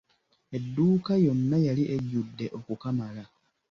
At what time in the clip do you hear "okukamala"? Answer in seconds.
2.57-3.23